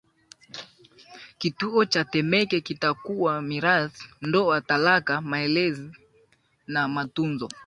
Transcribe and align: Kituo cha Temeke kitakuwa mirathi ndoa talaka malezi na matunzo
Kituo 1.37 1.85
cha 1.85 2.03
Temeke 2.05 2.61
kitakuwa 2.61 3.41
mirathi 3.41 4.03
ndoa 4.21 4.61
talaka 4.61 5.21
malezi 5.21 5.91
na 6.67 6.87
matunzo 6.87 7.49